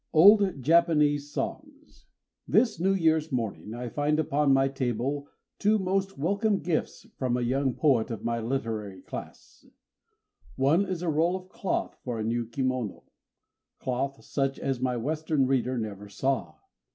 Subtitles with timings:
[0.13, 2.07] Old Japanese Songs
[2.47, 5.27] [Decoration] THIS New Year's morning I find upon my table
[5.59, 9.63] two most welcome gifts from a young poet of my literary class.
[10.55, 13.03] One is a roll of cloth for a new kimono,
[13.77, 16.55] cloth such as my Western reader never saw.